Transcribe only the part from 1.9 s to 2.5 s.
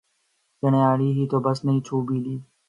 بھی